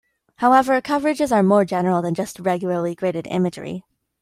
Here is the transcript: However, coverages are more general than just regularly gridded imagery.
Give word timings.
However, 0.37 0.81
coverages 0.81 1.31
are 1.31 1.43
more 1.43 1.63
general 1.63 2.01
than 2.01 2.15
just 2.15 2.39
regularly 2.39 2.95
gridded 2.95 3.27
imagery. 3.29 3.83